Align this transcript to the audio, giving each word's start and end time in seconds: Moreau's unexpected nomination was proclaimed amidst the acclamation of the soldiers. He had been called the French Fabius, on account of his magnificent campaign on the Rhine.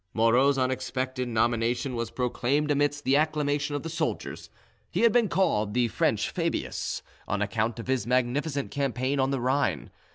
Moreau's 0.15 0.57
unexpected 0.57 1.27
nomination 1.27 1.93
was 1.95 2.09
proclaimed 2.09 2.71
amidst 2.71 3.03
the 3.03 3.15
acclamation 3.15 3.75
of 3.75 3.83
the 3.83 3.87
soldiers. 3.89 4.49
He 4.89 5.01
had 5.01 5.11
been 5.11 5.27
called 5.29 5.75
the 5.75 5.89
French 5.89 6.31
Fabius, 6.31 7.03
on 7.27 7.39
account 7.39 7.77
of 7.77 7.85
his 7.85 8.07
magnificent 8.07 8.71
campaign 8.71 9.19
on 9.19 9.29
the 9.29 9.39
Rhine. 9.39 9.91